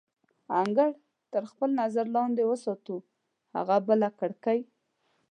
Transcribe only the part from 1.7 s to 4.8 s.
نظر لاندې وساتو، هغه بله کړکۍ.